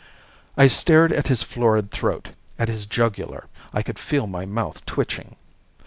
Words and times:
I 0.57 0.65
stared 0.65 1.11
at 1.11 1.27
his 1.27 1.43
florid 1.43 1.91
throat, 1.91 2.29
at 2.57 2.69
his 2.69 2.87
jugular. 2.87 3.45
I 3.71 3.83
could 3.83 3.99
feel 3.99 4.25
my 4.25 4.47
mouth 4.47 4.83
twitching. 4.87 5.35